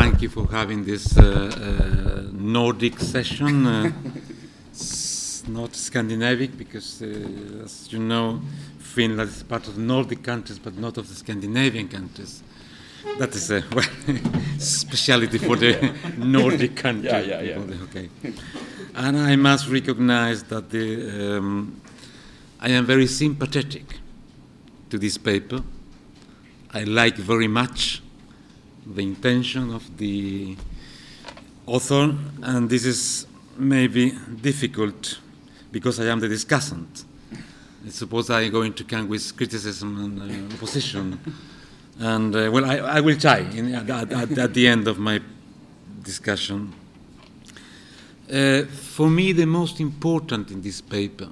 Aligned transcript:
thank 0.00 0.22
you 0.22 0.30
for 0.30 0.46
having 0.50 0.82
this 0.82 1.18
uh, 1.18 1.22
uh, 1.22 2.22
Nordic 2.32 2.98
session. 3.00 3.66
Uh, 3.66 3.92
it's 4.70 5.46
not 5.46 5.72
Scandinavic 5.72 6.56
because, 6.56 7.02
uh, 7.02 7.64
as 7.64 7.92
you 7.92 7.98
know, 7.98 8.40
Finland 8.78 9.28
is 9.28 9.42
part 9.42 9.68
of 9.68 9.74
the 9.74 9.82
Nordic 9.82 10.22
countries, 10.22 10.58
but 10.58 10.74
not 10.78 10.96
of 10.96 11.06
the 11.06 11.14
Scandinavian 11.14 11.86
countries. 11.86 12.42
That 13.18 13.34
is 13.34 13.50
a 13.50 13.62
well, 13.74 13.84
speciality 14.58 15.36
for 15.36 15.56
the 15.56 15.92
Nordic 16.16 16.76
countries. 16.76 17.26
Yeah, 17.26 17.42
yeah, 17.42 17.58
yeah. 17.58 17.84
Okay. 17.88 18.08
And 18.94 19.18
I 19.18 19.36
must 19.36 19.68
recognize 19.68 20.44
that 20.44 20.70
the, 20.70 21.36
um, 21.36 21.78
I 22.58 22.70
am 22.70 22.86
very 22.86 23.06
sympathetic 23.06 23.98
to 24.88 24.98
this 24.98 25.18
paper. 25.18 25.62
I 26.72 26.84
like 26.84 27.16
very 27.16 27.48
much 27.48 28.00
the 28.94 29.02
intention 29.02 29.72
of 29.72 29.96
the 29.96 30.56
author, 31.66 32.14
and 32.42 32.68
this 32.68 32.84
is 32.84 33.26
maybe 33.56 34.12
difficult 34.40 35.18
because 35.70 36.00
I 36.00 36.06
am 36.06 36.20
the 36.20 36.28
discussant. 36.28 37.04
I 37.86 37.88
suppose 37.88 38.28
I 38.30 38.48
go 38.48 38.62
into 38.62 38.84
to 38.84 39.04
with 39.04 39.36
criticism 39.36 40.04
and 40.04 40.50
uh, 40.50 40.54
opposition. 40.54 41.18
And 41.98 42.34
uh, 42.34 42.50
well, 42.52 42.64
I, 42.64 42.76
I, 42.76 43.00
will 43.00 43.16
try 43.16 43.38
in, 43.38 43.74
at, 43.74 43.88
at, 43.88 44.38
at, 44.38 44.54
the 44.54 44.66
end 44.66 44.88
of 44.88 44.98
my 44.98 45.20
discussion. 46.02 46.72
Uh, 48.30 48.62
for 48.64 49.08
me, 49.08 49.32
the 49.32 49.46
most 49.46 49.80
important 49.80 50.50
in 50.50 50.62
this 50.62 50.80
paper 50.80 51.28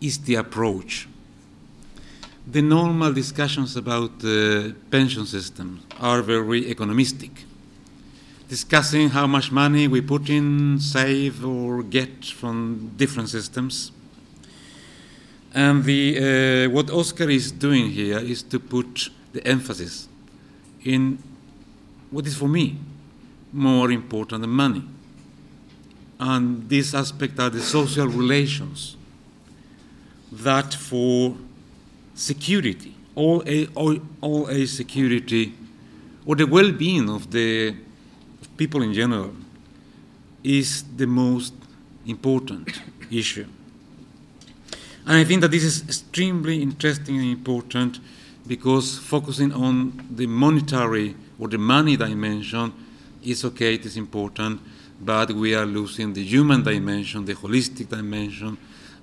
is 0.00 0.18
the 0.18 0.36
approach. 0.36 1.08
The 2.48 2.62
normal 2.62 3.12
discussions 3.12 3.74
about 3.76 4.20
the 4.20 4.76
pension 4.92 5.26
system 5.26 5.82
are 5.98 6.22
very 6.22 6.62
economistic, 6.62 7.30
discussing 8.48 9.08
how 9.08 9.26
much 9.26 9.50
money 9.50 9.88
we 9.88 10.00
put 10.00 10.30
in, 10.30 10.78
save, 10.78 11.44
or 11.44 11.82
get 11.82 12.24
from 12.24 12.92
different 12.96 13.30
systems. 13.30 13.90
And 15.52 15.82
the, 15.82 16.66
uh, 16.68 16.70
what 16.70 16.88
Oscar 16.88 17.28
is 17.28 17.50
doing 17.50 17.90
here 17.90 18.18
is 18.18 18.44
to 18.44 18.60
put 18.60 19.10
the 19.32 19.44
emphasis 19.44 20.08
in 20.84 21.18
what 22.12 22.28
is 22.28 22.36
for 22.36 22.48
me 22.48 22.76
more 23.52 23.90
important 23.90 24.42
than 24.42 24.50
money. 24.50 24.84
And 26.20 26.68
this 26.68 26.94
aspect 26.94 27.40
are 27.40 27.50
the 27.50 27.60
social 27.60 28.06
relations 28.06 28.96
that 30.30 30.72
for 30.74 31.36
security, 32.16 32.96
all 33.14 33.44
a, 33.46 33.66
all, 33.74 33.98
all 34.20 34.48
a 34.48 34.66
security, 34.66 35.54
or 36.24 36.34
the 36.34 36.46
well 36.46 36.72
being 36.72 37.08
of 37.08 37.30
the 37.30 37.68
of 38.40 38.56
people 38.56 38.82
in 38.82 38.92
general, 38.92 39.32
is 40.42 40.82
the 40.96 41.06
most 41.06 41.54
important 42.06 42.68
issue. 43.10 43.46
And 45.06 45.18
I 45.18 45.24
think 45.24 45.42
that 45.42 45.52
this 45.52 45.62
is 45.62 45.82
extremely 45.82 46.60
interesting 46.60 47.16
and 47.16 47.30
important 47.30 48.00
because 48.46 48.98
focusing 48.98 49.52
on 49.52 50.06
the 50.10 50.26
monetary 50.26 51.14
or 51.38 51.48
the 51.48 51.58
money 51.58 51.96
dimension 51.96 52.72
is 53.22 53.44
okay, 53.44 53.74
it 53.74 53.86
is 53.86 53.96
important, 53.96 54.60
but 55.00 55.30
we 55.32 55.54
are 55.54 55.66
losing 55.66 56.12
the 56.12 56.22
human 56.22 56.62
dimension, 56.62 57.24
the 57.24 57.34
holistic 57.34 57.88
dimension. 57.88 58.56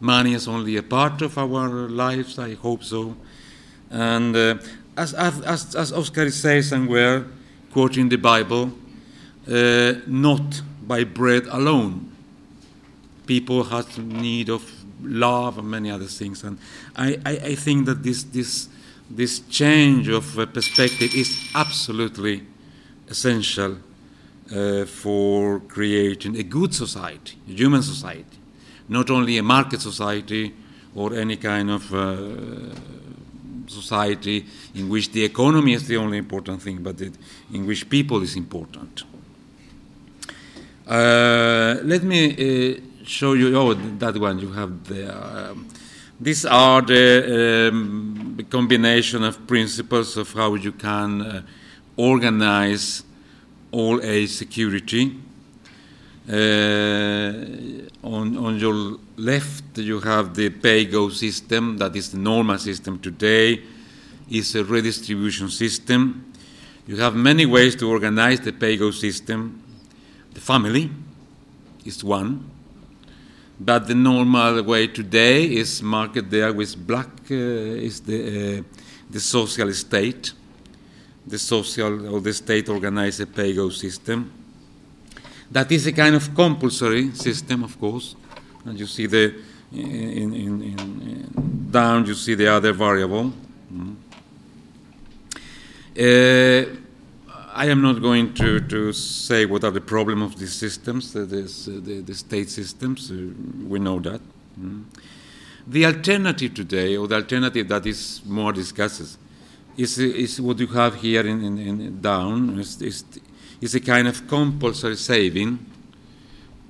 Money 0.03 0.33
is 0.33 0.49
only 0.49 0.75
a 0.75 0.83
part 0.83 1.21
of 1.21 1.37
our 1.37 1.69
lives, 1.87 2.37
I 2.37 2.55
hope 2.55 2.83
so. 2.83 3.15
And 3.89 4.35
uh, 4.35 4.57
as, 4.97 5.13
as, 5.13 5.75
as 5.75 5.93
Oscar 5.93 6.29
says 6.29 6.67
somewhere, 6.67 7.25
quoting 7.71 8.09
the 8.09 8.17
Bible, 8.17 8.73
uh, 9.49 9.93
not 10.05 10.61
by 10.85 11.05
bread 11.05 11.45
alone. 11.45 12.11
People 13.25 13.63
have 13.63 13.97
need 13.97 14.50
of 14.50 14.69
love 15.01 15.57
and 15.57 15.72
many 15.72 15.89
other 15.89 16.07
things. 16.07 16.44
And 16.44 16.57
I, 16.97 17.17
I, 17.25 17.31
I 17.31 17.55
think 17.55 17.85
that 17.85 18.03
this, 18.03 18.23
this, 18.23 18.67
this 19.09 19.39
change 19.49 20.09
of 20.09 20.38
uh, 20.38 20.47
perspective 20.47 21.16
is 21.16 21.49
absolutely 21.55 22.44
essential 23.07 23.78
uh, 24.53 24.83
for 24.83 25.61
creating 25.61 26.35
a 26.35 26.44
good 26.44 26.75
society, 26.75 27.38
a 27.47 27.51
human 27.51 27.81
society, 27.81 28.38
not 28.89 29.09
only 29.09 29.38
a 29.38 29.44
market 29.44 29.81
society 29.81 30.53
or 30.95 31.13
any 31.13 31.38
kind 31.38 31.69
of 31.71 31.94
uh, 31.94 32.75
society 33.67 34.45
in 34.75 34.89
which 34.89 35.11
the 35.11 35.23
economy 35.23 35.73
is 35.73 35.88
the 35.88 35.97
only 35.97 36.17
important 36.17 36.61
thing, 36.61 36.83
but 36.83 36.99
it, 37.01 37.13
in 37.51 37.66
which 37.66 37.89
people 37.89 38.22
is 38.22 38.35
important. 38.35 39.03
Uh, 40.88 41.77
let 41.83 42.03
me 42.03 42.75
uh, 42.75 42.79
show 43.05 43.33
you. 43.33 43.57
Oh, 43.57 43.73
that 43.73 44.17
one 44.17 44.39
you 44.39 44.51
have 44.51 44.88
there. 44.88 45.16
Um, 45.16 45.67
these 46.19 46.45
are 46.45 46.81
the, 46.81 47.69
um, 47.72 48.38
combination 48.49 49.23
of 49.23 49.47
principles 49.47 50.17
of 50.17 50.31
how 50.33 50.55
you 50.55 50.72
can 50.72 51.22
uh, 51.22 51.41
organize 51.97 53.03
all 53.72 54.01
age 54.01 54.29
security. 54.29 55.16
Uh, 56.29 56.34
on, 58.01 58.38
on 58.38 58.57
your 58.57 58.97
left, 59.17 59.78
you 59.78 60.00
have 60.00 60.34
the 60.34 60.50
pay-go 60.50 61.09
system, 61.09 61.78
that 61.78 61.95
is 61.95 62.11
the 62.11 62.17
normal 62.17 62.57
system 62.57 62.97
today, 63.00 63.61
It's 64.29 64.56
a 64.56 64.63
redistribution 64.63 65.50
system. 65.50 66.34
You 66.88 66.97
have 66.97 67.16
many 67.16 67.45
ways 67.45 67.75
to 67.78 67.89
organize 67.89 68.39
the 68.39 68.53
pay-go 68.53 68.91
system. 68.91 69.61
The 70.34 70.39
family 70.39 70.89
is 71.85 72.03
one, 72.03 72.50
but 73.59 73.88
the 73.88 73.95
normal 73.95 74.63
way 74.63 74.88
today 74.88 75.45
is 75.45 75.84
marked 75.84 76.29
there 76.29 76.53
with 76.53 76.75
black 76.88 77.09
uh, 77.29 77.34
is 77.34 78.01
the, 78.01 78.59
uh, 78.59 78.63
the 79.09 79.19
social 79.19 79.72
state. 79.73 80.34
The 81.28 81.40
social 81.40 82.13
or 82.13 82.19
the 82.19 82.34
state 82.34 82.67
organized 82.69 83.34
pay-go 83.35 83.69
system. 83.69 84.31
That 85.51 85.71
is 85.71 85.87
a 85.87 85.91
kind 85.91 86.15
of 86.15 86.33
compulsory 86.33 87.11
system, 87.11 87.63
of 87.63 87.79
course. 87.79 88.15
And 88.65 88.79
you 88.79 88.87
see 88.87 89.07
the 89.07 89.33
in, 89.73 90.33
in, 90.33 90.61
in, 90.61 91.67
down 91.71 92.05
you 92.05 92.13
see 92.13 92.35
the 92.35 92.47
other 92.47 92.73
variable. 92.73 93.33
Mm. 93.73 93.95
Uh, 95.95 96.79
I 97.55 97.67
am 97.67 97.81
not 97.81 98.01
going 98.01 98.33
to, 98.35 98.59
to 98.61 98.93
say 98.93 99.45
what 99.45 99.63
are 99.63 99.71
the 99.71 99.81
problems 99.81 100.23
of 100.23 100.39
these 100.39 100.53
systems, 100.53 101.15
uh, 101.15 101.19
the, 101.19 102.03
the, 102.05 102.15
state 102.15 102.49
systems. 102.49 103.11
Uh, 103.11 103.15
we 103.67 103.79
know 103.79 103.99
that. 103.99 104.21
Mm. 104.59 104.85
The 105.67 105.85
alternative 105.85 106.53
today, 106.53 106.97
or 106.97 107.07
the 107.07 107.15
alternative 107.15 107.67
that 107.69 107.85
is 107.85 108.21
more 108.25 108.51
discussed, 108.51 109.17
is, 109.77 109.97
is 109.97 110.41
what 110.41 110.59
you 110.59 110.67
have 110.67 110.95
here 110.95 111.21
in, 111.21 111.43
in, 111.43 111.57
in 111.57 112.01
down. 112.01 112.59
Is, 112.59 112.81
is, 112.81 113.05
is, 113.63 113.75
a 113.75 113.79
kind 113.79 114.07
of 114.07 114.28
compulsory 114.28 114.96
saving, 114.96 115.59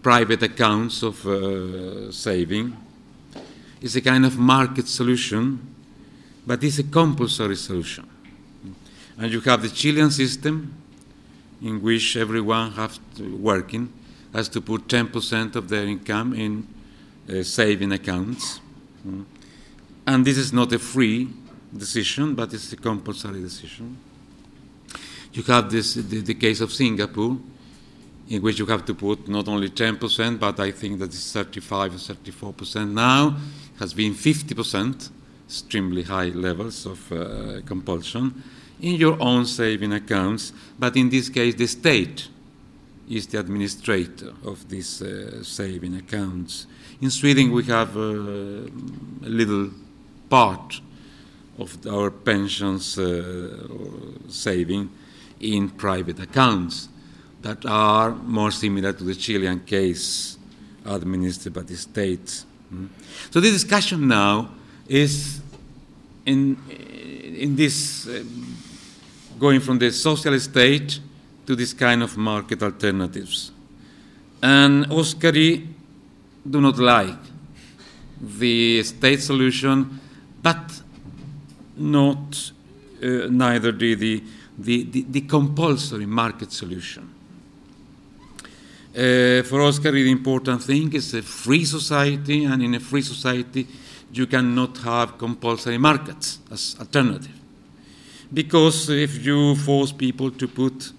private 0.01 0.43
accounts 0.43 1.03
of 1.03 1.25
uh, 1.25 2.11
saving. 2.11 2.75
It's 3.81 3.95
a 3.95 4.01
kind 4.01 4.25
of 4.25 4.37
market 4.37 4.87
solution, 4.87 5.59
but 6.45 6.63
it's 6.63 6.79
a 6.79 6.83
compulsory 6.83 7.55
solution. 7.55 8.07
And 9.17 9.31
you 9.31 9.41
have 9.41 9.61
the 9.61 9.69
Chilean 9.69 10.11
system, 10.11 10.73
in 11.61 11.81
which 11.81 12.17
everyone 12.17 12.71
has 12.71 12.99
to, 13.15 13.35
working 13.37 13.91
has 14.33 14.49
to 14.49 14.61
put 14.61 14.87
10% 14.87 15.55
of 15.55 15.69
their 15.69 15.85
income 15.85 16.33
in 16.33 16.67
uh, 17.29 17.43
saving 17.43 17.91
accounts. 17.91 18.59
Mm. 19.07 19.25
And 20.07 20.25
this 20.25 20.37
is 20.37 20.51
not 20.51 20.73
a 20.73 20.79
free 20.79 21.29
decision, 21.75 22.35
but 22.35 22.53
it's 22.53 22.73
a 22.73 22.75
compulsory 22.75 23.41
decision. 23.41 23.97
You 25.33 25.41
have 25.43 25.71
this, 25.71 25.95
the, 25.95 26.21
the 26.21 26.35
case 26.35 26.61
of 26.61 26.71
Singapore, 26.71 27.37
in 28.29 28.41
which 28.41 28.59
you 28.59 28.67
have 28.67 28.85
to 28.85 28.93
put 28.93 29.27
not 29.27 29.47
only 29.47 29.69
10%, 29.69 30.39
but 30.39 30.59
I 30.59 30.71
think 30.71 30.99
that 30.99 31.05
it's 31.05 31.33
35 31.33 31.95
or 31.95 31.97
34% 31.97 32.91
now, 32.91 33.35
has 33.79 33.95
been 33.95 34.13
50%, 34.13 35.09
extremely 35.47 36.03
high 36.03 36.29
levels 36.29 36.85
of 36.85 37.11
uh, 37.11 37.61
compulsion 37.65 38.43
in 38.79 38.95
your 38.95 39.19
own 39.19 39.45
saving 39.45 39.93
accounts, 39.93 40.53
but 40.77 40.95
in 40.95 41.09
this 41.09 41.29
case, 41.29 41.55
the 41.55 41.67
state 41.67 42.27
is 43.09 43.27
the 43.27 43.39
administrator 43.39 44.33
of 44.45 44.69
these 44.69 45.01
uh, 45.01 45.43
saving 45.43 45.95
accounts. 45.95 46.67
In 47.01 47.09
Sweden, 47.09 47.51
we 47.51 47.63
have 47.63 47.97
uh, 47.97 48.01
a 48.01 49.29
little 49.29 49.71
part 50.29 50.79
of 51.57 51.85
our 51.87 52.11
pensions 52.11 52.97
uh, 52.97 53.67
saving 54.27 54.89
in 55.43 55.69
private 55.69 56.19
accounts 56.19 56.89
that 57.41 57.65
are 57.65 58.11
more 58.11 58.51
similar 58.51 58.93
to 58.93 59.03
the 59.03 59.13
Chilean 59.15 59.59
case 59.59 60.37
administered 60.85 61.53
by 61.53 61.61
the 61.61 61.75
state. 61.75 62.43
Mm. 62.73 62.89
So 63.29 63.39
the 63.39 63.51
discussion 63.51 64.07
now 64.07 64.49
is 64.87 65.41
in 66.25 66.57
in 66.69 67.55
this 67.55 68.07
uh, 68.07 68.23
going 69.39 69.59
from 69.59 69.79
the 69.79 69.91
social 69.91 70.39
state 70.39 70.99
to 71.45 71.55
this 71.55 71.73
kind 71.73 72.03
of 72.03 72.15
market 72.17 72.63
alternatives. 72.63 73.51
And 74.41 74.85
Oskari 74.85 75.67
do 76.49 76.61
not 76.61 76.77
like 76.77 77.19
the 78.21 78.83
state 78.83 79.21
solution, 79.21 79.99
but 80.41 80.81
not 81.75 82.51
uh, 83.01 83.27
neither 83.29 83.71
do 83.71 83.95
the, 83.95 84.23
the, 84.57 84.83
the, 84.83 85.05
the, 85.09 85.21
compulsory 85.21 86.05
market 86.05 86.51
solution. 86.51 87.09
Uh, 88.95 89.41
for 89.43 89.59
Oskari, 89.59 90.03
the 90.03 90.11
important 90.11 90.61
thing 90.61 90.93
is 90.93 91.13
a 91.15 91.21
free 91.21 91.65
society, 91.65 92.43
and 92.45 92.61
in 92.61 92.75
a 92.75 92.79
free 92.79 93.01
society, 93.01 93.67
you 94.11 94.27
cannot 94.27 94.77
have 94.79 95.17
compulsory 95.17 95.79
markets 95.79 96.39
as 96.51 96.75
alternative. 96.79 97.39
Because 98.31 98.89
if 98.89 99.25
you 99.25 99.55
force 99.55 99.91
people 99.91 100.29
to 100.31 100.47
put 100.47 100.91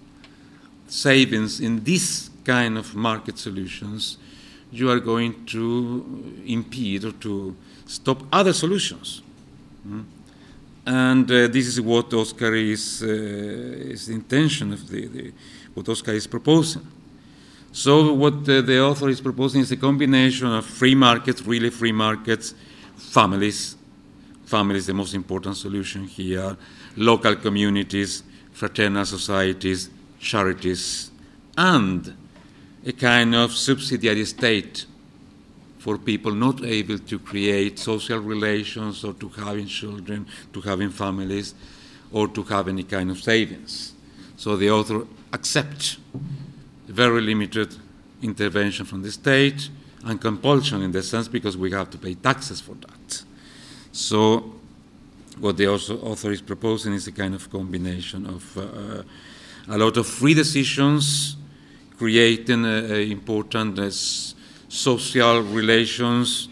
savings 0.87 1.59
in 1.61 1.83
this 1.83 2.29
kind 2.43 2.77
of 2.77 2.93
market 2.95 3.37
solutions, 3.37 4.17
you 4.71 4.89
are 4.89 4.99
going 4.99 5.45
to 5.45 6.43
impede 6.45 7.05
or 7.05 7.11
to 7.13 7.55
stop 7.85 8.23
other 8.31 8.53
solutions. 8.53 9.21
Mm? 9.87 10.03
And 10.85 11.29
uh, 11.31 11.47
this 11.47 11.67
is 11.67 11.81
what 11.81 12.09
Oskari 12.11 12.71
is, 12.71 13.01
uh, 13.01 13.07
is 13.07 14.07
the 14.07 14.13
intention 14.13 14.73
of 14.73 14.87
the, 14.87 15.07
the, 15.07 15.33
what 15.73 15.85
Oskari 15.87 16.15
is 16.15 16.27
proposing. 16.27 16.85
So 17.71 18.13
what 18.13 18.47
uh, 18.47 18.61
the 18.61 18.81
author 18.81 19.09
is 19.09 19.19
proposing 19.19 19.61
is 19.61 19.71
a 19.71 19.77
combination 19.77 20.47
of 20.47 20.65
free 20.65 20.95
markets, 20.95 21.41
really 21.41 21.69
free 21.69 21.91
markets, 21.91 22.53
families. 22.95 23.75
families 24.45 24.85
the 24.85 24.93
most 24.93 25.13
important 25.13 25.57
solution 25.57 26.05
here. 26.05 26.55
Local 26.95 27.35
communities, 27.35 28.23
fraternal 28.53 29.05
societies, 29.05 29.89
charities, 30.19 31.11
and 31.57 32.15
a 32.85 32.91
kind 32.93 33.35
of 33.35 33.51
subsidiary 33.51 34.25
state 34.25 34.85
for 35.85 35.99
people 35.99 36.31
not 36.31 36.65
able 36.65 36.97
to 36.97 37.19
create 37.19 37.77
social 37.77 38.17
relations 38.17 39.03
or 39.03 39.13
to 39.13 39.29
having 39.29 39.67
children, 39.67 40.25
to 40.51 40.59
having 40.59 40.89
families, 40.89 41.53
or 42.11 42.27
to 42.27 42.41
have 42.41 42.67
any 42.67 42.81
kind 42.81 43.11
of 43.11 43.21
savings. 43.21 43.93
So 44.35 44.57
the 44.57 44.71
author 44.71 45.05
accepts 45.31 45.97
very 46.87 47.21
limited 47.21 47.75
intervention 48.23 48.87
from 48.87 49.03
the 49.03 49.11
state 49.11 49.69
and 50.03 50.19
compulsion 50.19 50.81
in 50.81 50.91
the 50.91 51.03
sense 51.03 51.27
because 51.27 51.55
we 51.55 51.69
have 51.69 51.91
to 51.91 51.99
pay 51.99 52.15
taxes 52.15 52.59
for 52.59 52.73
that. 52.73 53.23
So 53.91 54.55
what 55.39 55.55
the 55.57 55.67
author 55.67 56.31
is 56.31 56.41
proposing 56.41 56.93
is 56.93 57.05
a 57.05 57.11
kind 57.11 57.35
of 57.35 57.47
combination 57.51 58.25
of 58.25 58.57
uh, 58.57 59.03
a 59.67 59.77
lot 59.77 59.97
of 59.97 60.07
free 60.07 60.33
decisions, 60.33 61.35
creating 61.99 62.65
uh, 62.65 62.95
important 62.95 63.77
uh, 63.77 63.91
social 64.69 65.41
relations 65.41 66.49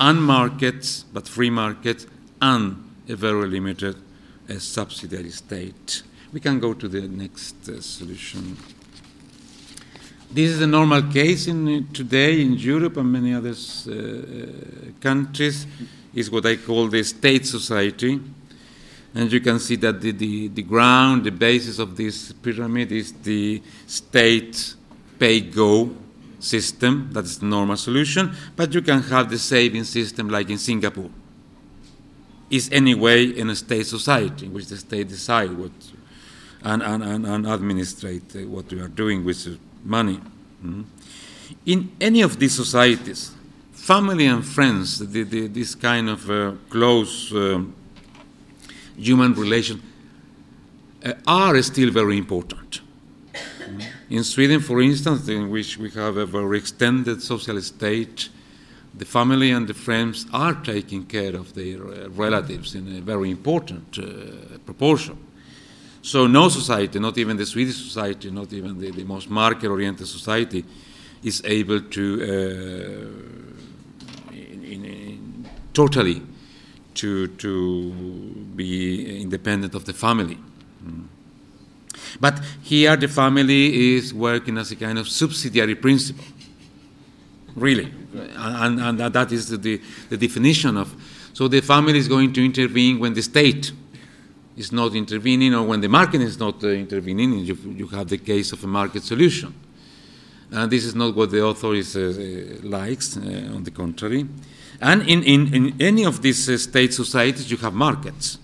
and 0.00 0.22
markets, 0.22 1.04
but 1.12 1.26
free 1.26 1.50
markets, 1.50 2.06
and 2.40 2.76
a 3.08 3.16
very 3.16 3.48
limited 3.48 3.96
uh, 4.48 4.58
subsidiary 4.58 5.30
state. 5.30 6.02
We 6.32 6.40
can 6.40 6.60
go 6.60 6.74
to 6.74 6.88
the 6.88 7.08
next 7.08 7.68
uh, 7.68 7.80
solution. 7.80 8.56
This 10.30 10.50
is 10.50 10.60
a 10.60 10.66
normal 10.66 11.02
case 11.02 11.46
in, 11.46 11.68
uh, 11.68 11.92
today 11.92 12.40
in 12.42 12.52
Europe 12.54 12.98
and 12.98 13.10
many 13.12 13.34
other 13.34 13.54
uh, 13.54 14.92
countries. 15.00 15.66
Is 16.14 16.30
what 16.30 16.46
I 16.46 16.56
call 16.56 16.88
the 16.88 17.02
state 17.02 17.46
society 17.46 18.18
and 19.14 19.32
you 19.32 19.40
can 19.40 19.58
see 19.58 19.76
that 19.76 20.00
the, 20.00 20.12
the, 20.12 20.48
the 20.48 20.62
ground, 20.62 21.24
the 21.24 21.30
basis 21.30 21.78
of 21.78 21.96
this 21.96 22.32
pyramid 22.32 22.92
is 22.92 23.12
the 23.12 23.62
state 23.86 24.74
pay 25.18 25.40
go 25.40 25.90
system. 26.38 27.10
That 27.12 27.24
is 27.24 27.38
the 27.38 27.46
normal 27.46 27.76
solution. 27.76 28.34
But 28.56 28.74
you 28.74 28.82
can 28.82 29.02
have 29.02 29.30
the 29.30 29.38
saving 29.38 29.84
system 29.84 30.28
like 30.28 30.50
in 30.50 30.58
Singapore. 30.58 31.10
Is 32.50 32.70
anyway 32.72 33.26
in 33.26 33.50
a 33.50 33.56
state 33.56 33.86
society 33.86 34.46
in 34.46 34.54
which 34.54 34.66
the 34.66 34.78
state 34.78 35.08
decide 35.08 35.52
what 35.52 35.72
and, 36.62 36.82
and, 36.82 37.02
and, 37.02 37.26
and 37.26 37.46
administrate 37.46 38.34
what 38.48 38.70
we 38.72 38.80
are 38.80 38.88
doing 38.88 39.24
with 39.24 39.58
money. 39.84 40.16
Mm-hmm. 40.64 40.82
In 41.66 41.90
any 42.00 42.22
of 42.22 42.38
these 42.38 42.54
societies, 42.54 43.32
family 43.72 44.26
and 44.26 44.44
friends, 44.44 44.98
the, 44.98 45.22
the, 45.22 45.46
this 45.46 45.74
kind 45.74 46.08
of 46.08 46.28
uh, 46.30 46.52
close 46.68 47.32
uh, 47.34 47.62
human 48.96 49.34
relation, 49.34 49.82
uh, 51.04 51.12
are 51.26 51.60
still 51.62 51.90
very 51.90 52.18
important. 52.18 52.80
In 54.10 54.24
Sweden, 54.24 54.60
for 54.60 54.80
instance, 54.80 55.28
in 55.28 55.50
which 55.50 55.76
we 55.76 55.90
have 55.90 56.16
a 56.16 56.24
very 56.24 56.56
extended 56.58 57.22
social 57.22 57.60
state, 57.60 58.30
the 58.94 59.04
family 59.04 59.50
and 59.50 59.68
the 59.68 59.74
friends 59.74 60.26
are 60.32 60.54
taking 60.54 61.04
care 61.04 61.36
of 61.36 61.52
their 61.54 61.86
uh, 61.86 62.08
relatives 62.10 62.74
in 62.74 62.88
a 62.96 63.00
very 63.02 63.30
important 63.30 63.98
uh, 63.98 64.58
proportion. 64.64 65.18
So, 66.00 66.26
no 66.26 66.48
society, 66.48 66.98
not 66.98 67.18
even 67.18 67.36
the 67.36 67.44
Swedish 67.44 67.76
society, 67.76 68.30
not 68.30 68.50
even 68.52 68.78
the, 68.78 68.90
the 68.90 69.04
most 69.04 69.28
market 69.28 69.68
oriented 69.68 70.06
society, 70.06 70.64
is 71.22 71.42
able 71.44 71.80
to 71.80 72.22
uh, 72.22 72.24
in, 74.32 74.64
in, 74.64 74.84
in 74.84 75.48
totally 75.74 76.22
to, 76.94 77.26
to 77.26 77.90
be 78.56 79.20
independent 79.20 79.74
of 79.74 79.84
the 79.84 79.92
family. 79.92 80.38
But 82.20 82.40
here 82.62 82.96
the 82.96 83.08
family 83.08 83.94
is 83.96 84.12
working 84.12 84.58
as 84.58 84.70
a 84.70 84.76
kind 84.76 84.98
of 84.98 85.08
subsidiary 85.08 85.74
principle. 85.74 86.24
Really. 87.54 87.92
And, 88.36 88.80
and, 88.80 88.98
that 89.00 89.32
is 89.32 89.48
the, 89.48 89.80
the 90.08 90.16
definition 90.16 90.76
of. 90.76 90.94
So 91.32 91.48
the 91.48 91.60
family 91.60 91.98
is 91.98 92.08
going 92.08 92.32
to 92.34 92.44
intervene 92.44 92.98
when 92.98 93.14
the 93.14 93.22
state 93.22 93.72
is 94.56 94.72
not 94.72 94.94
intervening 94.94 95.54
or 95.54 95.62
when 95.62 95.80
the 95.80 95.88
market 95.88 96.20
is 96.20 96.38
not 96.38 96.62
uh, 96.64 96.68
intervening. 96.68 97.38
You, 97.38 97.56
you 97.76 97.86
have 97.88 98.08
the 98.08 98.18
case 98.18 98.52
of 98.52 98.62
a 98.64 98.66
market 98.66 99.04
solution. 99.04 99.54
And 100.50 100.70
this 100.70 100.84
is 100.84 100.94
not 100.94 101.14
what 101.14 101.30
the 101.30 101.42
author 101.42 101.74
is, 101.74 101.94
uh, 101.96 102.58
likes, 102.62 103.16
uh, 103.16 103.52
on 103.54 103.64
the 103.64 103.70
contrary. 103.70 104.26
And 104.80 105.02
in, 105.02 105.22
in, 105.22 105.54
in 105.54 105.74
any 105.80 106.04
of 106.04 106.22
these 106.22 106.48
uh, 106.48 106.56
state 106.56 106.94
societies, 106.94 107.50
you 107.50 107.56
have 107.58 107.74
markets. 107.74 108.38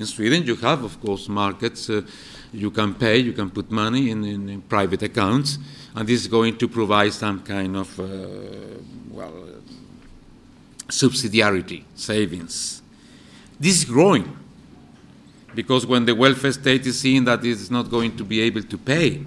In 0.00 0.06
Sweden, 0.06 0.46
you 0.46 0.56
have, 0.56 0.82
of 0.82 0.98
course, 0.98 1.28
markets. 1.28 1.90
Uh, 1.90 2.00
you 2.54 2.70
can 2.70 2.94
pay, 2.94 3.18
you 3.18 3.34
can 3.34 3.50
put 3.50 3.70
money 3.70 4.10
in, 4.10 4.24
in, 4.24 4.48
in, 4.48 4.62
private 4.62 5.02
accounts, 5.02 5.58
and 5.94 6.08
this 6.08 6.22
is 6.22 6.26
going 6.26 6.56
to 6.56 6.68
provide 6.68 7.12
some 7.12 7.42
kind 7.42 7.76
of, 7.76 8.00
uh, 8.00 8.04
well, 9.10 9.34
subsidiarity, 10.88 11.84
savings. 11.94 12.80
This 13.60 13.80
is 13.80 13.84
growing 13.84 14.34
because 15.54 15.84
when 15.84 16.06
the 16.06 16.14
welfare 16.14 16.52
state 16.52 16.86
is 16.86 16.98
seeing 16.98 17.24
that 17.24 17.40
it 17.40 17.50
is 17.50 17.70
not 17.70 17.90
going 17.90 18.16
to 18.16 18.24
be 18.24 18.40
able 18.40 18.62
to 18.62 18.78
pay 18.78 19.22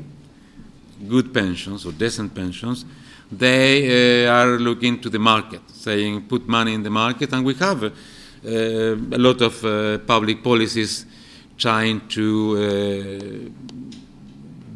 good 1.08 1.32
pensions 1.32 1.86
or 1.86 1.92
decent 1.92 2.34
pensions, 2.34 2.84
they 3.32 4.26
uh, 4.26 4.34
are 4.34 4.58
looking 4.58 5.00
to 5.02 5.10
the 5.12 5.20
market, 5.20 5.62
saying 5.70 6.24
put 6.24 6.48
money 6.48 6.74
in 6.74 6.82
the 6.82 6.90
market, 6.90 7.32
and 7.32 7.46
we 7.46 7.54
have 7.54 7.84
uh, 7.84 7.90
a 8.46 9.18
lot 9.18 9.42
of 9.42 9.64
uh, 9.64 9.98
public 10.00 10.44
policies 10.44 11.06
trying 11.58 12.08
to 12.10 13.52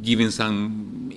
giving 0.02 0.32
some 0.32 1.12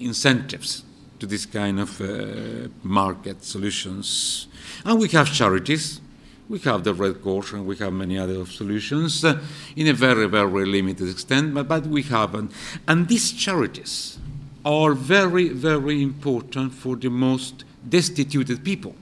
incentives 0.00 0.82
to 1.18 1.26
this 1.26 1.46
kind 1.46 1.80
of 1.80 2.00
uh, 2.00 2.68
market 2.82 3.42
solutions. 3.42 4.48
And 4.84 5.00
we 5.00 5.08
have 5.08 5.32
charities, 5.32 6.00
we 6.48 6.58
have 6.60 6.84
the 6.84 6.92
Red 6.92 7.22
Cross, 7.22 7.52
and 7.52 7.66
we 7.66 7.76
have 7.76 7.92
many 7.92 8.18
other 8.18 8.44
solutions 8.44 9.24
uh, 9.24 9.40
in 9.76 9.86
a 9.86 9.94
very, 9.94 10.26
very 10.26 10.66
limited 10.66 11.08
extent, 11.08 11.54
but, 11.54 11.68
but 11.68 11.86
we 11.86 12.02
have. 12.02 12.34
And, 12.34 12.50
and 12.86 13.08
these 13.08 13.32
charities, 13.32 14.18
are 14.64 14.94
very, 14.94 15.50
very 15.50 16.02
important 16.02 16.72
for 16.72 16.96
the 16.96 17.10
most 17.10 17.64
destituted 17.86 18.64
people. 18.64 18.94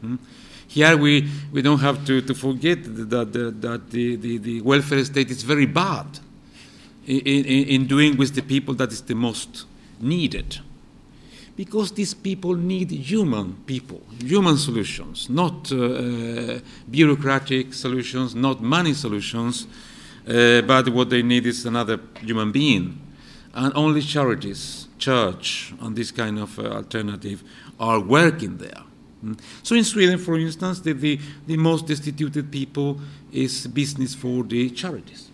Hmm? 0.00 0.16
Here 0.70 0.96
we, 0.96 1.28
we 1.50 1.62
don't 1.62 1.80
have 1.80 2.04
to, 2.04 2.20
to 2.20 2.32
forget 2.32 2.84
that, 2.84 3.32
that, 3.32 3.60
that 3.60 3.90
the, 3.90 4.14
the, 4.14 4.38
the, 4.38 4.60
welfare 4.60 5.04
state 5.04 5.28
is 5.28 5.42
very 5.42 5.66
bad 5.66 6.06
in, 7.08 7.18
in, 7.18 7.44
in 7.66 7.86
doing 7.88 8.16
with 8.16 8.36
the 8.36 8.42
people 8.42 8.74
that 8.74 8.92
is 8.92 9.02
the 9.02 9.16
most 9.16 9.66
needed. 10.00 10.60
Because 11.56 11.90
these 11.90 12.14
people 12.14 12.54
need 12.54 12.92
human 12.92 13.54
people, 13.66 14.00
human 14.20 14.56
solutions, 14.56 15.28
not 15.28 15.72
uh, 15.72 15.76
uh, 15.76 16.58
bureaucratic 16.88 17.74
solutions, 17.74 18.36
not 18.36 18.62
money 18.62 18.94
solutions, 18.94 19.66
uh, 20.28 20.62
but 20.62 20.88
what 20.90 21.10
they 21.10 21.22
need 21.22 21.46
is 21.46 21.66
another 21.66 21.98
human 22.20 22.52
being 22.52 22.96
and 23.54 23.72
only 23.74 24.02
charities, 24.02 24.86
church, 25.00 25.74
and 25.80 25.96
this 25.96 26.12
kind 26.12 26.38
of 26.38 26.56
uh, 26.60 26.62
alternative 26.62 27.42
are 27.80 27.98
working 27.98 28.58
there. 28.58 28.84
So 29.62 29.74
in 29.74 29.84
Sweden, 29.84 30.18
for 30.18 30.38
instance, 30.38 30.80
the, 30.80 30.92
the, 30.92 31.18
the, 31.46 31.56
most 31.56 31.86
destituted 31.86 32.50
people 32.50 32.98
is 33.32 33.66
business 33.66 34.14
for 34.14 34.42
the 34.44 34.70
charities. 34.70 35.30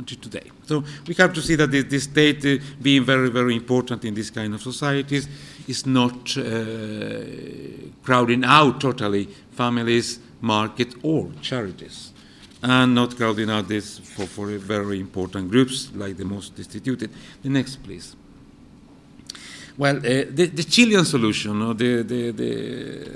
until 0.00 0.18
today. 0.18 0.50
So 0.66 0.82
we 1.06 1.14
have 1.14 1.32
to 1.34 1.42
see 1.42 1.56
that 1.56 1.70
the, 1.70 1.82
the 1.82 2.00
state, 2.00 2.44
uh, 2.44 2.62
being 2.82 3.04
very, 3.04 3.30
very 3.30 3.54
important 3.54 4.04
in 4.04 4.14
this 4.14 4.30
kind 4.30 4.54
of 4.54 4.60
societies, 4.62 5.28
is 5.68 5.86
not 5.86 6.36
uh, 6.36 6.42
crowding 8.02 8.44
out 8.44 8.80
totally 8.80 9.28
families, 9.52 10.18
market, 10.40 10.94
or 11.02 11.30
charities, 11.42 12.12
and 12.62 12.94
not 12.94 13.16
crowding 13.16 13.50
out 13.50 13.68
this 13.68 13.98
for, 13.98 14.26
for 14.26 14.46
very 14.58 14.98
important 15.00 15.50
groups 15.50 15.90
like 15.94 16.16
the 16.16 16.24
most 16.24 16.56
destituted. 16.56 17.10
The 17.42 17.50
next, 17.50 17.76
please. 17.82 18.16
Well, 19.80 19.96
uh, 19.96 20.00
the, 20.28 20.50
the, 20.52 20.64
Chilean 20.64 21.06
solution, 21.06 21.62
or 21.62 21.72
the, 21.72 22.02
the, 22.02 22.32
the 22.32 23.06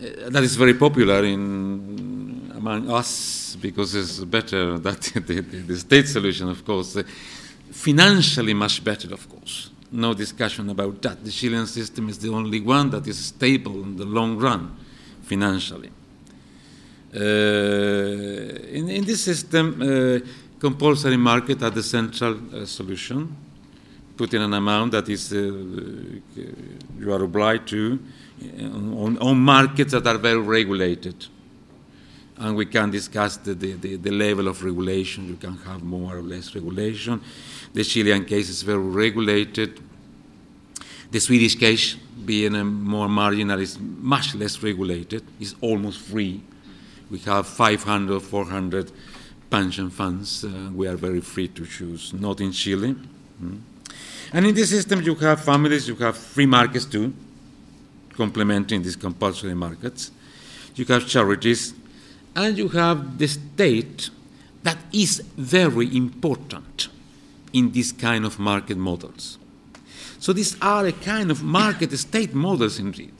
uh, 0.00 0.30
that 0.30 0.42
is 0.42 0.56
very 0.56 0.72
popular 0.72 1.22
in 1.24 2.50
among 2.56 2.90
us 2.90 3.54
because 3.60 3.94
it's 3.94 4.24
better 4.24 4.78
than 4.86 4.96
the, 5.26 5.40
the, 5.42 5.76
state 5.76 6.08
solution, 6.08 6.48
of 6.48 6.64
course. 6.64 6.96
Uh, 6.96 7.02
financially, 7.70 8.54
much 8.54 8.82
better, 8.82 9.12
of 9.12 9.28
course. 9.28 9.68
No 9.92 10.14
discussion 10.14 10.70
about 10.70 11.02
that. 11.02 11.22
The 11.22 11.30
Chilean 11.30 11.66
system 11.66 12.08
is 12.08 12.18
the 12.18 12.30
only 12.30 12.60
one 12.60 12.88
that 12.88 13.06
is 13.06 13.18
stable 13.26 13.82
in 13.82 13.96
the 13.96 14.06
long 14.06 14.38
run, 14.38 14.74
financially. 15.24 15.90
Uh, 17.14 17.18
in, 17.18 18.88
in, 18.88 19.04
this 19.04 19.22
system, 19.22 19.82
uh, 19.82 20.18
compulsory 20.58 21.18
market 21.18 21.62
are 21.62 21.68
the 21.68 21.82
central 21.82 22.38
uh, 22.54 22.64
solution 22.64 23.36
put 24.20 24.34
in 24.34 24.42
an 24.42 24.52
amount 24.52 24.92
that 24.92 25.08
is 25.08 25.32
uh, 25.32 25.36
you 26.98 27.10
are 27.10 27.22
obliged 27.22 27.66
to 27.68 27.98
on, 28.60 29.16
on, 29.18 29.38
markets 29.38 29.92
that 29.92 30.06
are 30.06 30.18
very 30.18 30.42
regulated. 30.58 31.16
And 32.36 32.54
we 32.54 32.66
can 32.66 32.90
discuss 32.90 33.38
the, 33.38 33.54
the, 33.54 33.96
the, 33.96 34.10
level 34.10 34.46
of 34.48 34.62
regulation. 34.62 35.26
You 35.26 35.36
can 35.36 35.56
have 35.68 35.82
more 35.82 36.18
or 36.18 36.22
less 36.22 36.54
regulation. 36.54 37.22
The 37.72 37.82
Chilean 37.82 38.26
case 38.26 38.50
is 38.50 38.60
very 38.62 38.78
regulated. 39.04 39.80
The 41.10 41.20
Swedish 41.20 41.54
case, 41.54 41.94
being 42.22 42.54
a 42.56 42.64
more 42.64 43.08
marginal, 43.08 43.58
is 43.58 43.78
much 43.78 44.34
less 44.34 44.62
regulated. 44.62 45.22
It's 45.40 45.54
almost 45.62 45.98
free. 45.98 46.42
We 47.10 47.20
have 47.20 47.46
500, 47.46 48.20
400 48.20 48.92
pension 49.48 49.88
funds. 49.88 50.44
Uh, 50.44 50.70
we 50.74 50.86
are 50.88 50.96
very 50.96 51.22
free 51.22 51.48
to 51.48 51.64
choose. 51.64 52.12
Not 52.12 52.42
in 52.42 52.52
Chile. 52.52 52.94
Mm. 53.42 53.60
And 54.32 54.46
in 54.46 54.54
this 54.54 54.70
system, 54.70 55.02
you 55.02 55.14
have 55.16 55.42
families, 55.44 55.88
you 55.88 55.96
have 55.96 56.16
free 56.16 56.46
markets 56.46 56.84
too, 56.84 57.12
complementing 58.14 58.82
these 58.82 58.96
compulsory 58.96 59.54
markets. 59.54 60.10
You 60.76 60.84
have 60.86 61.06
charities, 61.06 61.74
and 62.36 62.56
you 62.56 62.68
have 62.68 63.18
the 63.18 63.26
state 63.26 64.10
that 64.62 64.78
is 64.92 65.20
very 65.36 65.94
important 65.96 66.88
in 67.52 67.72
this 67.72 67.92
kind 67.92 68.24
of 68.24 68.38
market 68.38 68.76
models. 68.76 69.38
So 70.20 70.32
these 70.32 70.56
are 70.60 70.86
a 70.86 70.92
kind 70.92 71.30
of 71.30 71.42
market 71.42 71.96
state 71.98 72.34
models 72.34 72.78
indeed. 72.78 73.12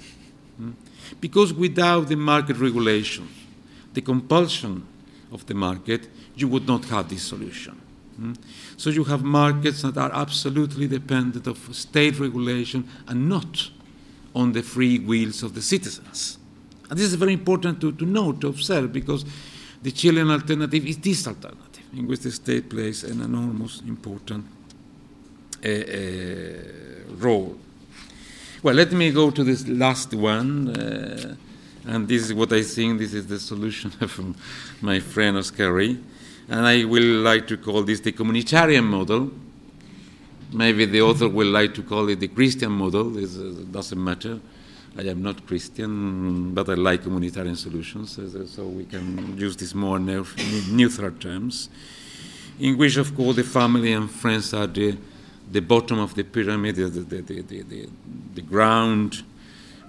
Hmm? 0.57 0.73
Because 1.21 1.53
without 1.53 2.09
the 2.09 2.17
market 2.17 2.57
regulation, 2.59 3.29
the 3.95 4.01
compulsion 4.01 4.87
of 5.33 5.47
the 5.47 5.55
market, 5.55 6.09
you 6.37 6.47
would 6.49 6.67
not 6.67 6.85
have 6.87 7.09
this 7.09 7.23
solution. 7.23 7.81
So 8.81 8.89
you 8.89 9.05
have 9.05 9.23
markets 9.23 9.83
that 9.83 9.99
are 9.99 10.11
absolutely 10.11 10.89
dependent 10.89 11.47
of 11.47 11.59
state 11.77 12.19
regulation 12.19 12.89
and 13.07 13.29
not 13.29 13.69
on 14.35 14.53
the 14.53 14.63
free 14.63 14.99
wills 14.99 15.43
of 15.43 15.53
the 15.53 15.61
citizens. 15.61 16.39
And 16.89 16.99
this 16.99 17.09
is 17.09 17.15
very 17.17 17.35
important 17.35 17.79
to, 17.83 17.93
to 17.93 18.07
note, 18.07 18.41
to 18.41 18.49
observe, 18.49 18.91
because 18.91 19.27
the 19.83 19.91
Chilean 19.91 20.31
alternative 20.31 20.87
is 20.87 20.97
this 20.97 21.27
alternative, 21.27 21.85
in 21.93 22.07
which 22.07 22.21
the 22.21 22.31
state 22.31 22.71
plays 22.71 23.05
an 23.05 23.21
enormous 23.21 23.83
important 23.87 24.47
uh, 25.63 25.69
uh, 25.69 27.15
role. 27.19 27.59
Well, 28.63 28.75
let 28.75 28.93
me 28.93 29.11
go 29.11 29.31
to 29.31 29.45
this 29.45 29.69
last 29.69 30.15
one. 30.15 30.69
Uh, 30.71 31.37
and 31.87 32.09
this 32.09 32.23
is 32.23 32.33
what 32.33 32.51
I 32.55 32.63
think 32.63 32.99
this 32.99 33.13
is 33.13 33.27
the 33.27 33.41
solution 33.41 33.91
from 34.09 34.37
my 34.81 35.01
friend 35.01 35.37
Oscar 35.37 35.71
and 36.51 36.67
I 36.67 36.85
will 36.85 37.21
like 37.21 37.47
to 37.47 37.57
call 37.57 37.85
this 37.85 38.01
the 38.01 38.13
communitarian 38.13 38.85
model. 38.85 39.31
Maybe 40.53 40.85
the 40.85 41.01
author 41.01 41.29
will 41.29 41.47
like 41.47 41.75
to 41.75 41.83
call 41.85 42.09
it 42.09 42.19
the 42.19 42.27
Christian 42.27 42.73
model. 42.73 43.17
It 43.17 43.31
uh, 43.39 43.63
doesn't 43.71 44.03
matter. 44.03 44.41
I 44.99 45.03
am 45.03 45.23
not 45.23 45.47
Christian, 45.47 46.53
but 46.53 46.69
I 46.69 46.75
like 46.75 47.05
communitarian 47.05 47.57
solutions, 47.57 48.19
so 48.53 48.67
we 48.67 48.85
can 48.85 49.39
use 49.39 49.57
these 49.57 49.77
more 49.77 50.01
neutral 50.01 51.13
terms, 51.13 51.71
in 52.59 52.77
which, 52.77 52.97
of 52.97 53.15
course, 53.15 53.37
the 53.37 53.45
family 53.45 53.93
and 53.93 54.11
friends 54.11 54.53
are 54.53 54.67
the, 54.67 54.99
the 55.53 55.61
bottom 55.61 56.01
of 56.01 56.17
the 56.17 56.25
pyramid, 56.25 56.75
the, 56.75 56.89
the, 56.89 57.23
the, 57.23 57.43
the, 57.43 57.89
the 58.35 58.43
ground. 58.43 59.23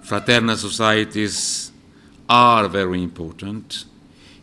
Fraternal 0.02 0.56
societies 0.56 1.72
are 2.28 2.68
very 2.68 3.02
important 3.02 3.86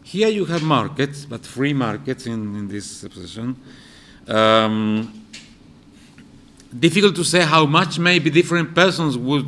here 0.09 0.27
you 0.29 0.45
have 0.45 0.63
markets, 0.63 1.23
but 1.23 1.45
free 1.45 1.71
markets 1.71 2.25
in, 2.25 2.55
in 2.55 2.67
this 2.67 3.01
position. 3.07 3.55
Um, 4.27 5.25
difficult 6.77 7.15
to 7.15 7.23
say 7.23 7.41
how 7.41 7.67
much 7.67 7.99
maybe 7.99 8.31
different 8.31 8.73
persons 8.73 9.15
would 9.19 9.47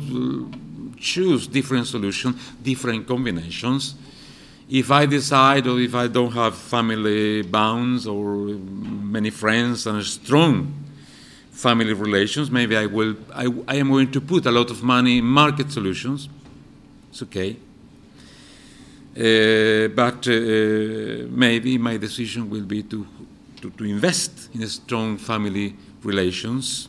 choose 0.98 1.48
different 1.48 1.88
solutions, 1.88 2.36
different 2.62 3.08
combinations. 3.08 3.96
If 4.70 4.92
I 4.92 5.04
decide 5.06 5.66
or 5.66 5.80
if 5.80 5.96
I 5.96 6.06
don't 6.06 6.32
have 6.32 6.54
family 6.54 7.42
bounds 7.42 8.06
or 8.06 8.36
many 9.16 9.30
friends 9.30 9.88
and 9.88 10.00
strong 10.04 10.72
family 11.50 11.92
relations, 11.92 12.52
maybe 12.52 12.76
I 12.76 12.86
will 12.86 13.16
I, 13.34 13.46
I 13.66 13.76
am 13.76 13.90
going 13.90 14.12
to 14.12 14.20
put 14.20 14.46
a 14.46 14.52
lot 14.52 14.70
of 14.70 14.84
money 14.84 15.18
in 15.18 15.24
market 15.24 15.72
solutions. 15.72 16.28
It's 17.10 17.22
okay. 17.24 17.56
Uh, 19.14 19.88
but 19.88 20.26
uh, 20.26 21.28
maybe 21.28 21.76
my 21.76 21.98
decision 21.98 22.48
will 22.48 22.64
be 22.64 22.82
to, 22.82 23.06
to, 23.60 23.70
to, 23.70 23.84
invest 23.84 24.48
in 24.54 24.66
strong 24.68 25.18
family 25.18 25.76
relations. 26.02 26.88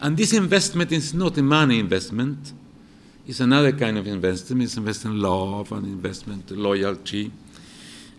And 0.00 0.16
this 0.16 0.32
investment 0.32 0.90
is 0.90 1.14
not 1.14 1.38
a 1.38 1.42
money 1.42 1.78
investment. 1.78 2.52
It's 3.28 3.38
another 3.38 3.70
kind 3.70 3.96
of 3.96 4.08
investment. 4.08 4.64
It's 4.64 4.76
investment 4.76 5.16
in 5.16 5.22
love 5.22 5.70
and 5.70 5.86
investment 5.86 6.50
in 6.50 6.60
loyalty. 6.60 7.30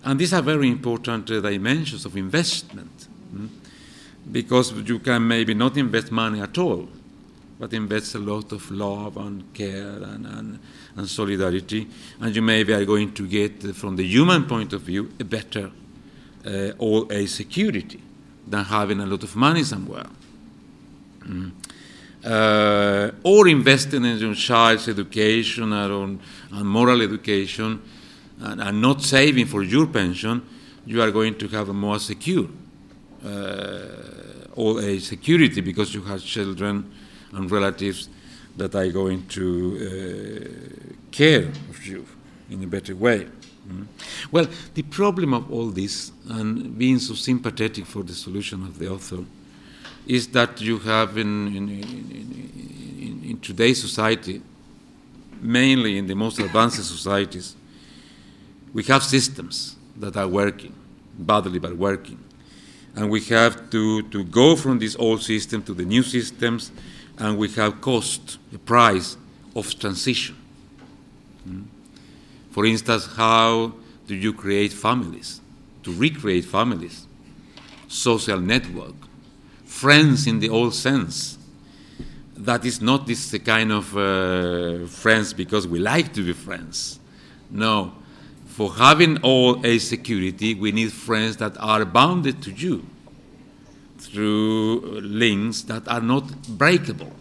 And 0.05 0.17
these 0.17 0.33
are 0.33 0.41
very 0.41 0.69
important 0.69 1.29
uh, 1.29 1.41
dimensions 1.41 2.05
of 2.05 2.15
investment. 2.15 3.07
Hmm? 3.31 3.47
Because 4.31 4.71
you 4.71 4.99
can 4.99 5.27
maybe 5.27 5.53
not 5.53 5.75
invest 5.75 6.13
money 6.13 6.39
at 6.39 6.57
all, 6.57 6.87
but 7.59 7.73
invest 7.73 8.15
a 8.15 8.19
lot 8.19 8.51
of 8.51 8.69
love 8.71 9.17
and 9.17 9.53
care 9.53 10.01
and, 10.03 10.25
and 10.25 10.59
and 10.95 11.09
solidarity, 11.09 11.87
and 12.19 12.35
you 12.35 12.41
maybe 12.41 12.73
are 12.73 12.85
going 12.85 13.13
to 13.13 13.27
get, 13.27 13.75
from 13.75 13.95
the 13.95 14.03
human 14.03 14.45
point 14.45 14.73
of 14.73 14.81
view, 14.81 15.11
a 15.19 15.23
better 15.23 15.71
uh, 16.45 16.71
all 16.77 17.11
age 17.11 17.29
security 17.29 18.01
than 18.47 18.63
having 18.65 18.99
a 18.99 19.05
lot 19.05 19.23
of 19.23 19.35
money 19.35 19.63
somewhere. 19.63 20.05
Mm. 21.21 21.51
Uh, 22.23 23.11
or 23.23 23.47
investing 23.47 24.05
in 24.05 24.17
your 24.17 24.35
child's 24.35 24.87
education 24.87 25.73
or 25.73 25.91
on 25.91 26.19
moral 26.63 27.01
education 27.01 27.81
and, 28.39 28.61
and, 28.61 28.81
not 28.81 29.01
saving 29.01 29.45
for 29.45 29.61
your 29.61 29.87
pension, 29.87 30.41
you 30.85 31.01
are 31.01 31.11
going 31.11 31.37
to 31.37 31.47
have 31.49 31.67
a 31.67 31.73
more 31.73 31.99
secure 31.99 32.47
uh, 33.25 33.87
all 34.55 34.79
age 34.79 35.03
security 35.03 35.59
because 35.59 35.93
you 35.93 36.01
have 36.03 36.23
children 36.23 36.89
and 37.33 37.51
relatives 37.51 38.09
that 38.57 38.75
are 38.75 38.87
going 38.89 39.25
to 39.27 39.43
uh, 39.81 41.11
care 41.11 41.45
of 41.69 41.85
you 41.85 42.05
in 42.49 42.63
a 42.63 42.67
better 42.67 42.95
way. 42.95 43.27
Mm. 43.67 43.87
Well, 44.31 44.47
the 44.73 44.83
problem 44.83 45.33
of 45.33 45.51
all 45.51 45.67
this, 45.67 46.11
and 46.29 46.77
being 46.77 46.99
so 46.99 47.13
sympathetic 47.13 47.85
for 47.85 48.03
the 48.03 48.13
solution 48.13 48.63
of 48.63 48.77
the 48.77 48.89
author, 48.89 49.23
is 50.05 50.27
that 50.29 50.59
you 50.59 50.79
have 50.79 51.17
in, 51.17 51.47
in, 51.47 51.69
in, 51.69 53.21
in 53.29 53.39
today's 53.39 53.79
society, 53.81 54.41
mainly 55.41 55.97
in 55.97 56.07
the 56.07 56.15
most 56.15 56.39
advanced 56.39 56.83
societies, 56.83 57.55
we 58.73 58.83
have 58.83 59.03
systems 59.03 59.75
that 59.95 60.17
are 60.17 60.27
working, 60.27 60.73
badly 61.17 61.59
but 61.59 61.75
working. 61.77 62.19
And 62.95 63.09
we 63.09 63.21
have 63.21 63.69
to, 63.71 64.03
to 64.03 64.23
go 64.23 64.55
from 64.55 64.79
this 64.79 64.95
old 64.97 65.23
system 65.23 65.63
to 65.63 65.73
the 65.73 65.85
new 65.85 66.03
systems 66.03 66.71
and 67.17 67.37
we 67.37 67.49
have 67.49 67.81
cost, 67.81 68.37
the 68.51 68.59
price 68.59 69.17
of 69.55 69.77
transition. 69.79 70.35
Mm. 71.47 71.65
For 72.51 72.65
instance, 72.65 73.07
how 73.15 73.73
do 74.07 74.15
you 74.15 74.33
create 74.33 74.73
families, 74.73 75.41
to 75.83 75.93
recreate 75.93 76.45
families, 76.45 77.07
social 77.87 78.39
network, 78.39 78.95
friends 79.65 80.27
in 80.27 80.39
the 80.39 80.49
old 80.49 80.73
sense? 80.73 81.37
That 82.35 82.65
is 82.65 82.81
not 82.81 83.07
this 83.07 83.35
kind 83.39 83.71
of 83.71 83.95
uh, 83.97 84.85
friends 84.87 85.33
because 85.33 85.67
we 85.67 85.79
like 85.79 86.13
to 86.13 86.23
be 86.23 86.33
friends. 86.33 86.99
No, 87.49 87.93
for 88.53 88.75
having 88.75 89.17
all 89.23 89.65
a 89.65 89.79
security, 89.79 90.53
we 90.53 90.71
need 90.71 90.93
friends 90.93 91.37
that 91.37 91.57
are 91.59 91.85
bounded 91.85 92.39
to 92.43 92.51
you 92.51 92.85
through 93.97 95.01
links 95.01 95.63
that 95.63 95.87
are 95.87 96.01
not 96.01 96.47
breakable, 96.49 97.11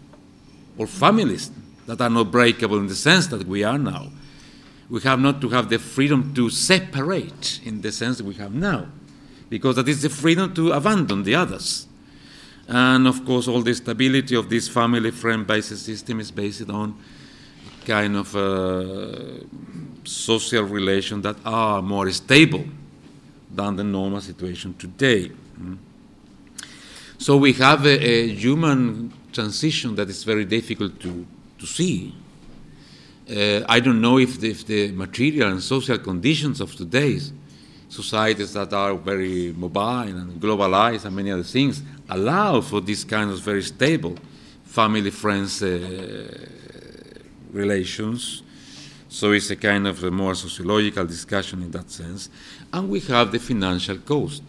or 0.77 0.85
families 0.85 1.49
that 1.87 1.99
are 2.01 2.09
not 2.09 2.31
breakable 2.31 2.77
in 2.77 2.85
the 2.85 2.95
sense 2.95 3.25
that 3.27 3.47
we 3.47 3.63
are 3.63 3.79
now. 3.79 4.11
We 4.91 5.01
have 5.01 5.19
not 5.19 5.41
to 5.41 5.49
have 5.49 5.69
the 5.69 5.79
freedom 5.79 6.35
to 6.35 6.51
separate 6.51 7.61
in 7.65 7.81
the 7.81 7.91
sense 7.91 8.17
that 8.19 8.25
we 8.27 8.35
have 8.35 8.53
now, 8.53 8.89
because 9.49 9.77
that 9.77 9.87
is 9.87 10.03
the 10.03 10.09
freedom 10.09 10.53
to 10.53 10.71
abandon 10.71 11.23
the 11.23 11.33
others. 11.33 11.87
And 12.67 13.07
of 13.07 13.25
course, 13.25 13.47
all 13.47 13.63
the 13.63 13.73
stability 13.73 14.35
of 14.35 14.49
this 14.51 14.67
family 14.67 15.09
friend 15.09 15.47
based 15.47 15.75
system 15.77 16.19
is 16.19 16.29
based 16.29 16.69
on 16.69 16.95
kind 17.85 18.15
of 18.15 18.35
uh, 18.35 19.43
social 20.03 20.63
relations 20.63 21.23
that 21.23 21.37
are 21.45 21.81
more 21.81 22.09
stable 22.11 22.65
than 23.53 23.75
the 23.75 23.83
normal 23.83 24.21
situation 24.21 24.73
today. 24.77 25.31
Mm. 25.59 25.77
So 27.17 27.37
we 27.37 27.53
have 27.53 27.85
a, 27.85 28.03
a, 28.03 28.27
human 28.27 29.13
transition 29.31 29.95
that 29.95 30.09
is 30.09 30.23
very 30.23 30.45
difficult 30.45 30.99
to, 31.01 31.25
to 31.59 31.65
see. 31.65 32.13
Uh, 33.29 33.61
I 33.69 33.79
don't 33.79 34.01
know 34.01 34.17
if 34.17 34.39
the, 34.39 34.51
if 34.51 34.65
the 34.65 34.91
material 34.91 35.51
and 35.51 35.61
social 35.61 35.97
conditions 35.99 36.59
of 36.59 36.75
today's 36.75 37.31
societies 37.87 38.53
that 38.53 38.73
are 38.73 38.95
very 38.95 39.53
mobile 39.53 40.09
and 40.19 40.41
globalized 40.41 41.05
and 41.05 41.15
many 41.15 41.31
other 41.31 41.43
things 41.43 41.81
allow 42.09 42.59
for 42.59 42.81
this 42.81 43.03
kind 43.03 43.29
of 43.29 43.39
very 43.39 43.61
stable 43.61 44.17
family 44.65 45.11
friends 45.11 45.61
uh, 45.61 45.69
relations. 47.53 48.43
So 49.09 49.31
it's 49.31 49.49
a 49.51 49.55
kind 49.55 49.87
of 49.87 50.03
a 50.03 50.11
more 50.11 50.35
sociological 50.35 51.05
discussion 51.05 51.61
in 51.61 51.71
that 51.71 51.91
sense. 51.91 52.29
And 52.71 52.89
we 52.89 52.99
have 53.01 53.31
the 53.31 53.39
financial 53.39 53.97
cost. 53.97 54.41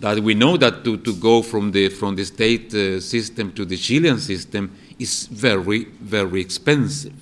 That 0.00 0.20
we 0.20 0.34
know 0.34 0.56
that 0.56 0.84
to, 0.84 0.96
to 0.96 1.14
go 1.14 1.42
from 1.42 1.72
the, 1.72 1.88
from 1.88 2.16
the 2.16 2.24
state 2.24 2.74
uh, 2.74 3.00
system 3.00 3.52
to 3.52 3.64
the 3.64 3.76
Chilean 3.76 4.18
system 4.18 4.76
is 4.98 5.26
very, 5.26 5.84
very 5.84 6.40
expensive 6.40 7.14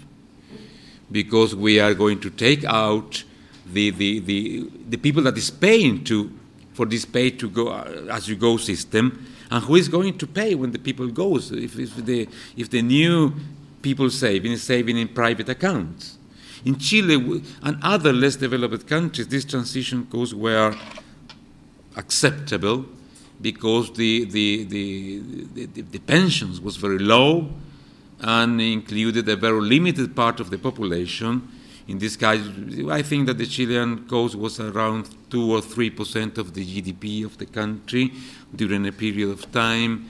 because 1.11 1.55
we 1.55 1.79
are 1.79 1.95
going 1.95 2.21
to 2.21 2.31
take 2.31 2.65
out 2.65 3.25
the, 3.67 3.91
the, 3.91 4.21
the, 4.21 4.71
the 4.89 4.97
people 4.97 5.23
that 5.23 5.37
is 5.37 5.51
paying 5.51 6.05
to, 6.05 6.31
for 6.73 6.87
this 6.87 7.05
pay 7.05 7.31
to 7.31 7.49
go 7.49 7.69
uh, 7.69 8.09
as 8.11 8.29
you 8.29 8.37
go 8.37 8.57
system, 8.57 9.27
and 9.51 9.65
who 9.65 9.77
is 9.77 9.89
going 9.89 10.19
to 10.19 10.27
pay 10.27 10.55
when 10.55 10.73
the 10.73 10.79
people 10.79 11.07
goes? 11.09 11.53
If, 11.53 11.79
if, 11.79 11.97
the, 11.97 12.29
if 12.57 12.71
the 12.71 12.83
new 12.83 13.33
people 13.87 14.11
saving 14.11 14.57
saving 14.57 14.97
in 14.99 15.09
private 15.23 15.49
accounts. 15.49 16.19
In 16.65 16.75
Chile 16.77 17.17
and 17.63 17.75
other 17.95 18.13
less 18.13 18.35
developed 18.35 18.85
countries, 18.89 19.29
this 19.29 19.45
transition 19.45 19.99
costs 20.11 20.35
were 20.35 20.75
acceptable 21.95 22.79
because 23.41 23.93
the, 23.93 24.25
the, 24.25 24.49
the, 24.65 25.83
the, 25.95 25.99
pensions 26.01 26.61
was 26.61 26.75
very 26.77 26.99
low 26.99 27.49
and 28.19 28.61
included 28.61 29.29
a 29.29 29.37
very 29.37 29.61
limited 29.61 30.17
part 30.17 30.41
of 30.41 30.51
the 30.51 30.59
population. 30.59 31.33
In 31.87 31.99
this 31.99 32.17
case, 32.17 32.43
I 32.91 33.03
think 33.03 33.27
that 33.29 33.39
the 33.39 33.47
Chilean 33.47 34.09
cost 34.09 34.35
was 34.35 34.59
around 34.59 35.05
2 35.31 35.53
or 35.55 35.61
3 35.61 35.91
percent 35.91 36.39
of 36.39 36.55
the 36.55 36.65
GDP 36.65 37.25
of 37.25 37.39
the 37.39 37.47
country 37.47 38.13
during 38.53 38.85
a 38.89 38.93
period 38.93 39.31
of 39.31 39.53
time. 39.53 40.09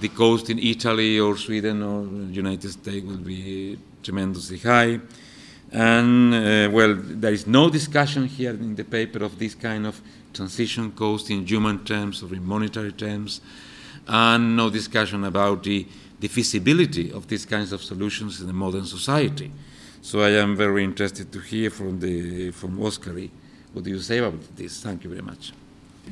The 0.00 0.08
cost 0.08 0.50
in 0.50 0.58
Italy 0.58 1.20
or 1.20 1.36
Sweden 1.36 1.82
or 1.82 2.04
United 2.32 2.70
States 2.70 3.06
will 3.06 3.16
be 3.16 3.78
tremendously 4.02 4.58
high. 4.58 5.00
And, 5.70 6.34
uh, 6.34 6.70
well, 6.70 6.94
there 6.96 7.32
is 7.32 7.46
no 7.46 7.70
discussion 7.70 8.26
here 8.26 8.50
in 8.50 8.74
the 8.74 8.84
paper 8.84 9.24
of 9.24 9.38
this 9.38 9.54
kind 9.54 9.86
of 9.86 10.00
transition 10.34 10.92
cost 10.92 11.30
in 11.30 11.46
human 11.46 11.84
terms 11.84 12.22
or 12.22 12.34
in 12.34 12.44
monetary 12.44 12.92
terms, 12.92 13.40
and 14.06 14.56
no 14.56 14.70
discussion 14.70 15.24
about 15.24 15.62
the 15.62 15.86
the 16.22 16.28
feasibility 16.28 17.10
of 17.10 17.26
these 17.26 17.44
kinds 17.44 17.72
of 17.72 17.82
solutions 17.82 18.40
in 18.40 18.46
the 18.46 18.52
modern 18.52 18.86
society. 18.86 19.50
So 20.02 20.20
I 20.20 20.30
am 20.30 20.56
very 20.56 20.84
interested 20.84 21.32
to 21.32 21.40
hear 21.40 21.68
from, 21.68 21.98
the, 21.98 22.52
from 22.52 22.78
Oskari. 22.78 23.28
What 23.72 23.84
do 23.84 23.90
you 23.90 23.98
say 23.98 24.18
about 24.18 24.56
this? 24.56 24.80
Thank 24.80 25.02
you 25.02 25.10
very 25.10 25.22
much. 25.22 25.52